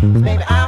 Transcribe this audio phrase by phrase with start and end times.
[0.00, 0.59] Baby, I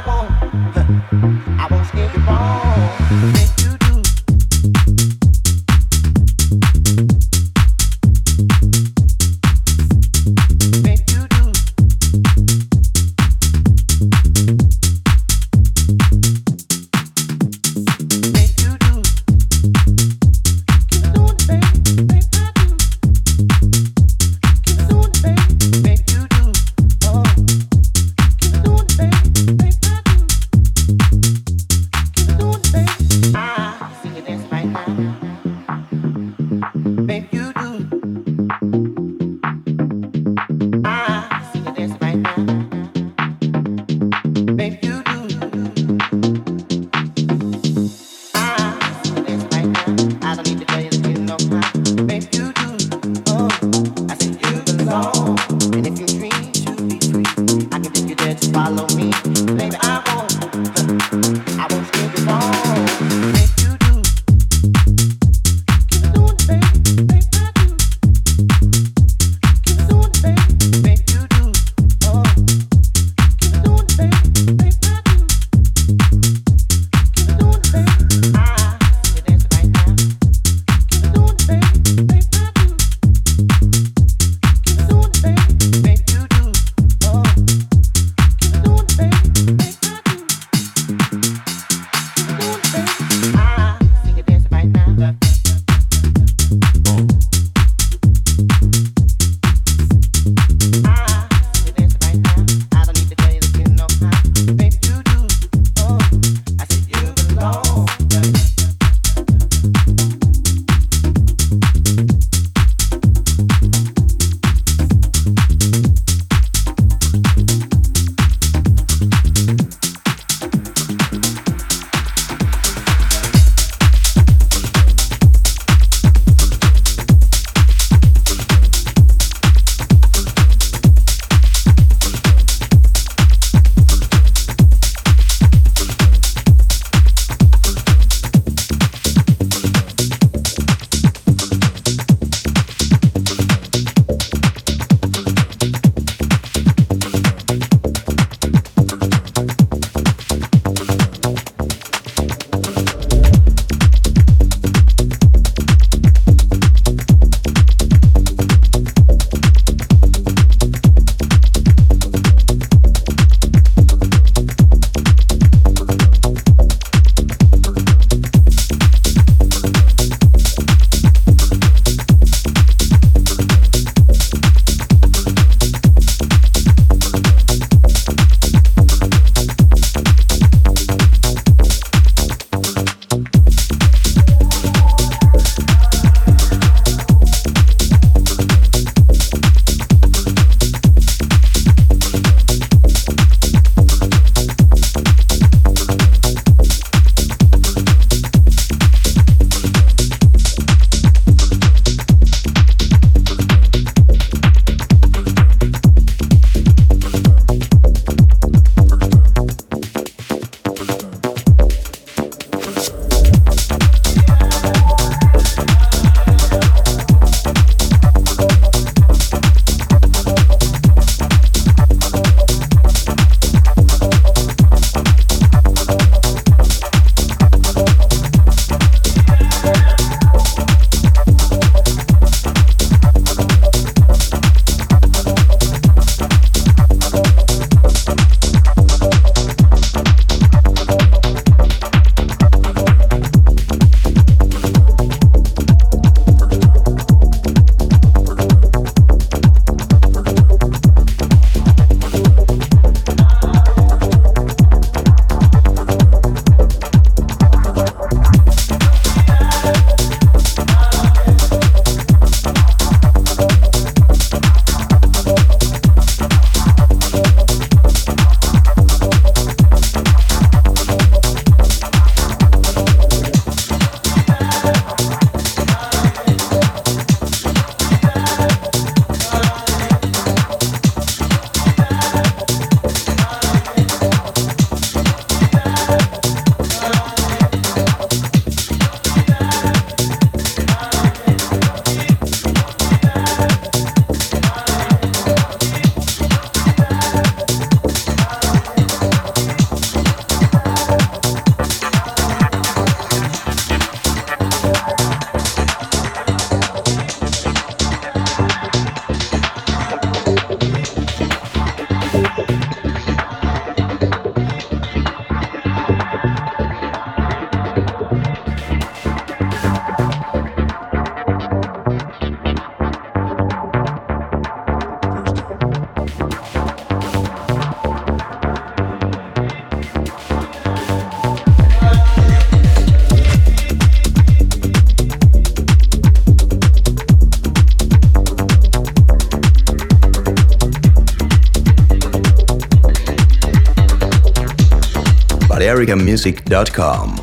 [345.53, 347.22] balearicamusic.com.